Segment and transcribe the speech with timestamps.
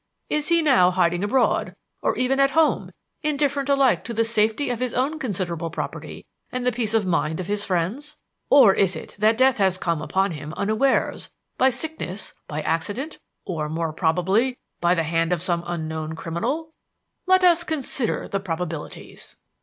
[0.31, 4.79] Is he now hiding abroad, or even at home, indifferent alike to the safety of
[4.79, 8.17] his own considerable property and the peace of mind of his friends?
[8.49, 13.69] Or is it that death has come upon him unawares by sickness, by accident, or,
[13.69, 16.73] more probably, by the hand of some unknown criminal?
[17.27, 19.37] Let us consider the probabilities.